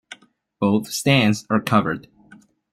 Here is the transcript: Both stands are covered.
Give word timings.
Both 0.59 0.87
stands 0.87 1.45
are 1.51 1.61
covered. 1.61 2.07